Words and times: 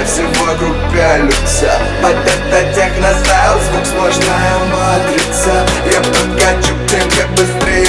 и 0.00 0.04
все 0.04 0.22
вокруг 0.44 0.74
пялются 0.92 1.78
Под 2.02 2.16
это 2.16 2.74
техностайл 2.74 3.60
звук 3.60 3.86
сложная 3.86 4.58
матрица. 4.72 5.66
Я 5.92 6.00
подкачу 6.00 6.74
темп, 6.88 7.14
как 7.16 7.30
быстрее. 7.30 7.83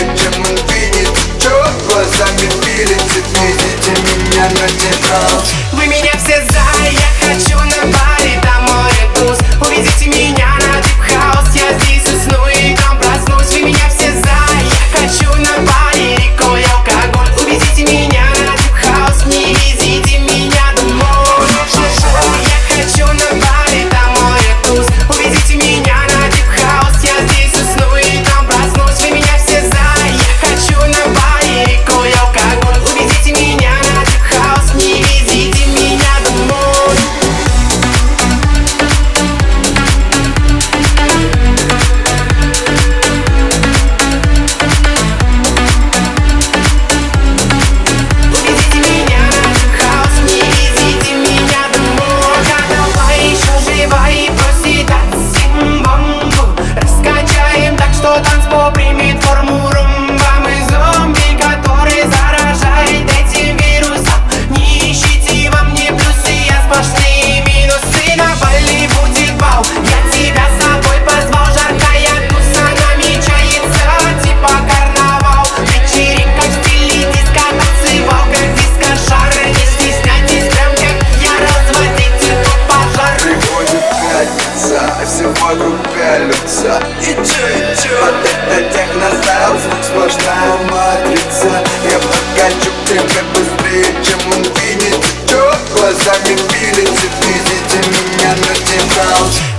сплошная 90.09 90.57
матрица 90.69 91.63
Я 91.89 91.99
покачу 91.99 92.71
время 92.87 93.23
быстрее, 93.33 94.03
чем 94.03 94.19
он 94.31 94.39
инфинити 94.39 95.15
Чё 95.27 95.51
глазами 95.73 96.37
пилите, 96.49 97.09
видите 97.21 97.89
меня 97.89 98.35
на 98.35 98.55
тимаут 98.55 99.54